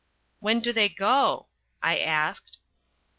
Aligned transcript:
"When 0.39 0.61
do 0.61 0.73
they 0.73 0.89
go?" 0.89 1.45
I 1.83 1.99
asked. 1.99 2.57